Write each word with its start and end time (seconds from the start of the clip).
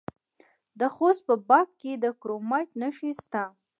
د 0.79 0.81
خوست 0.93 1.21
په 1.27 1.35
باک 1.49 1.69
کې 1.81 1.91
د 2.03 2.05
کرومایټ 2.21 2.69
نښې 2.81 3.11
شته. 3.21 3.43